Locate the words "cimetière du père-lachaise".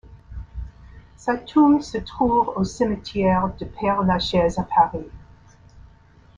2.63-4.57